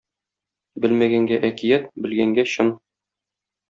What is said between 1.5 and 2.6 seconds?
әкият, белгәнгә